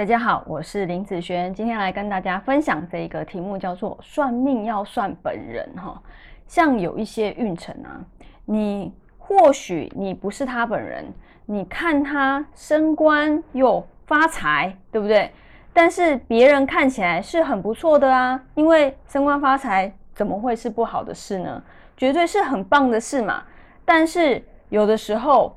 [0.00, 6.02] 大家好，我是林子轩，今天来跟大家分享这一个题目，叫做“算命要算本人”哈。
[6.46, 8.00] 像有一些运程啊，
[8.46, 11.04] 你或许你不是他本人，
[11.44, 15.30] 你看他升官又发财，对不对？
[15.70, 21.62] 但是别人看起来是很不错的啊，因为升官发财怎么会是不好的事呢？
[21.94, 23.42] 绝对是很棒的事嘛。
[23.84, 25.54] 但是有的时候，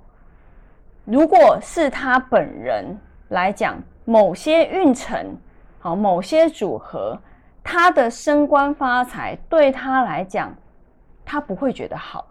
[1.05, 2.93] 如果是他本人
[3.33, 5.35] 来讲，某些运程，
[5.79, 7.19] 好，某些组合，
[7.63, 10.53] 他的升官发财对他来讲，
[11.25, 12.27] 他不会觉得好，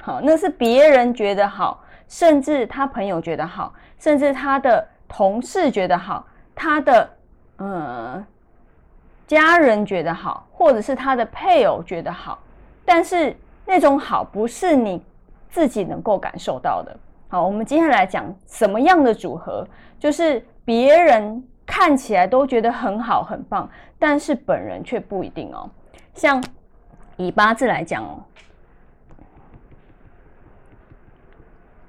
[0.00, 7.10] 好，那是别人觉得好，甚至他朋友觉得好，甚至他的同事觉得好，他的
[7.56, 8.26] 呃
[9.26, 12.38] 家人觉得好，或者是他的配偶觉得好，
[12.84, 13.34] 但是
[13.64, 15.02] 那种好不是你
[15.48, 16.94] 自己能够感受到的。
[17.30, 19.66] 好，我们接下来讲什么样的组合，
[19.98, 20.44] 就是。
[20.62, 25.68] 别人看起来都觉得很好很棒，但是本人却不一定哦。
[26.14, 26.40] 像
[27.16, 28.22] 以八字来讲哦，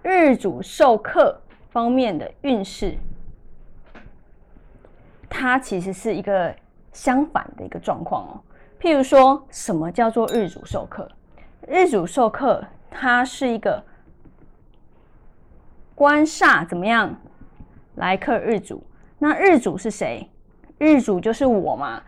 [0.02, 1.39] 日主受克
[1.70, 2.98] 方面的运势，
[5.30, 6.55] 它其实是一个
[6.92, 8.42] 相反的一个状况哦。
[8.80, 11.08] 譬如说什么叫做日主受克？
[11.67, 13.83] 日主受克，它是一个
[16.02, 17.16] 官煞怎么样？
[17.94, 18.84] 来克日主，
[19.20, 20.28] 那日主是谁？
[20.80, 22.02] 日主就是我嘛。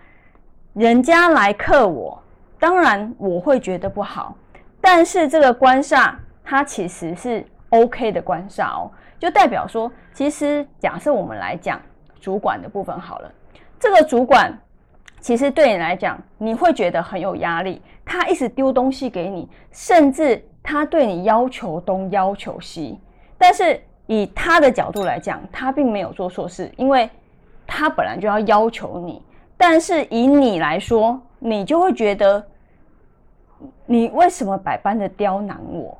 [0.74, 2.20] 人家来克我，
[2.60, 4.36] 当然我会觉得不好。
[4.82, 11.80] 但是这个官煞，它其实是 OK 的官煞哦，就代表说，其实假设我们来讲
[12.20, 13.32] 主管的部分好了，
[13.80, 14.52] 这个主管
[15.20, 17.80] 其实对你来讲，你会觉得很有压力。
[18.04, 23.00] 他一直丢东西给你，甚至他对你要求东要求西，
[23.44, 23.78] 但是。
[24.06, 27.09] 以他的角度来讲，他并没有做错事，因为
[27.66, 29.22] 他本来就要要求你。
[29.56, 32.46] 但是以你来说，你就会觉得，
[33.86, 35.98] 你为什么百般的刁难我？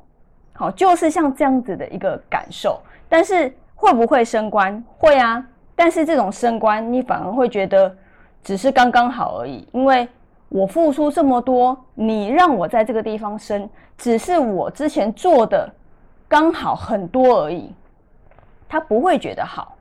[0.52, 2.78] 好，就是像这样子的一个感受。
[3.08, 4.84] 但是会不会升官？
[4.98, 5.42] 会啊。
[5.74, 7.96] 但是这种升官，你反而会觉得
[8.42, 10.06] 只是刚刚好而已，因为
[10.50, 13.66] 我付出这么多，你让我在这个地方升，
[13.96, 15.72] 只是我之前做的
[16.28, 17.74] 刚好很多而已。
[18.68, 19.76] 他不会觉得好，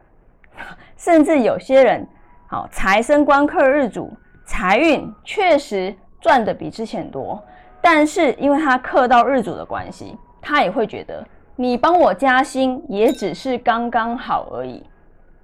[0.98, 2.08] 甚至有些人，
[2.48, 4.12] 好财生官克日主，
[4.46, 7.44] 财运确实赚的比之前多，
[7.82, 14.86] 但是因为他克到日主的关系，他也会觉得你帮我加薪也只是刚刚好而已，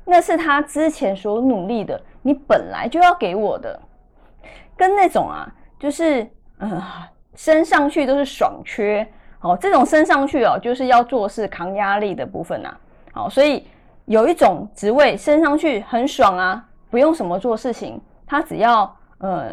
[0.05, 3.81] 那是他之前所努力的，你本来就要给我的，
[4.77, 6.29] 跟那种啊，就是
[6.59, 6.79] 嗯
[7.33, 9.07] 升上去都是爽缺，
[9.41, 12.75] 哦，这种升上去哦，就是要做事扛压力的部分呐。
[13.13, 13.66] 好，所以
[14.05, 19.51] 有一种职位升上去很爽啊，不用什么做事情，他只要呃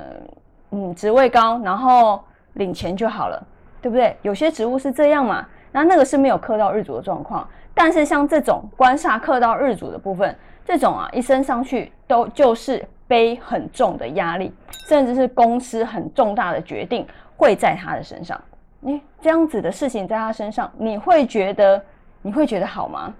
[0.70, 2.22] 嗯职位高，然后
[2.54, 3.42] 领钱就好了，
[3.80, 4.16] 对不对？
[4.22, 7.48] 有些职务是这样嘛，那那个是没有克到日主的状况。
[7.72, 14.52] 但是像这种官煞克到日主的部分，这种啊一升上去都就是背很重的压力，
[14.88, 18.40] 甚至是公司很重大的决定会在他的身上。
[18.86, 21.84] 你这样子的事情在他身上，你会觉得
[22.22, 23.12] 你会觉得好吗？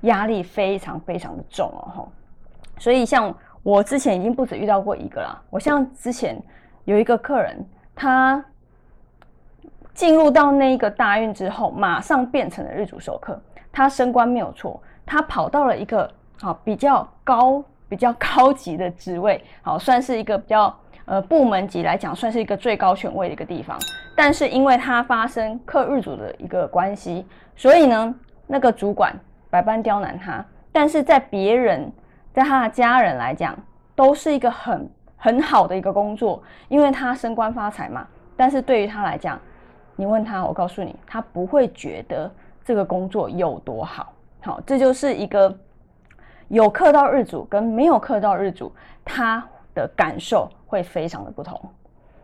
[0.00, 2.12] 压力非常非常的重哦，吼，
[2.78, 3.32] 所以像
[3.62, 5.40] 我之前已经不止遇到过一个啦。
[5.50, 6.36] 我像之前
[6.84, 7.64] 有一个客人，
[7.94, 8.44] 他
[9.94, 23.78] 进入到那一个大运之后，马上变成了日主授课，他升官没有错，他跑到了一个好比较高、比较高级的职位，好算是一个比较呃部门级来讲，算是一个最高权位的一个地方。
[24.16, 27.26] 但是因为他发生克日主的一个关系，
[27.56, 28.14] 所以呢，
[28.46, 29.14] 那个主管。
[29.50, 31.88] 百般刁难他，但是在别人，
[32.32, 33.56] 在他的家人来讲，
[33.94, 38.04] 都是一个很很好的一个工作，因为他升官发财嘛。
[38.36, 39.38] 但是对于他来讲，
[39.94, 42.28] 你问他，我告诉你，他不会觉得
[42.64, 44.12] 这个工作有多好。
[44.42, 45.56] 好，这就是一个
[46.48, 48.74] 有克到日主跟没有克到日主，
[49.04, 49.40] 他
[49.72, 51.60] 的感受会非常的不同。